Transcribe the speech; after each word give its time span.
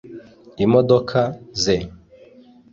imodoka 0.65 1.19
ze 1.63 1.75